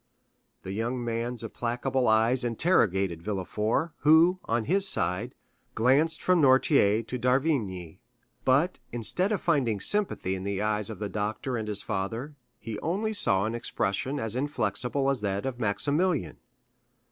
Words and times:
The 0.63 0.71
young 0.71 1.05
man's 1.05 1.43
implacable 1.43 2.07
eyes 2.07 2.43
interrogated 2.43 3.21
Villefort, 3.21 3.91
who, 3.97 4.39
on 4.45 4.63
his 4.63 4.87
side, 4.89 5.35
glanced 5.75 6.23
from 6.23 6.41
Noirtier 6.41 7.03
to 7.05 7.17
d'Avrigny. 7.19 7.99
But 8.43 8.79
instead 8.91 9.31
of 9.31 9.41
finding 9.41 9.79
sympathy 9.79 10.33
in 10.33 10.43
the 10.43 10.59
eyes 10.59 10.89
of 10.89 10.97
the 10.97 11.07
doctor 11.07 11.55
and 11.55 11.67
his 11.67 11.83
father, 11.83 12.35
he 12.57 12.79
only 12.79 13.13
saw 13.13 13.45
an 13.45 13.53
expression 13.53 14.19
as 14.19 14.35
inflexible 14.35 15.07
as 15.07 15.21
that 15.21 15.45
of 15.45 15.59
Maximilian. 15.59 16.37